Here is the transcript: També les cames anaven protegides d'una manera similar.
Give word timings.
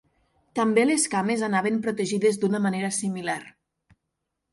També 0.59 0.85
les 0.85 1.03
cames 1.15 1.43
anaven 1.47 1.77
protegides 1.83 2.39
d'una 2.45 2.63
manera 2.65 2.91
similar. 3.01 3.37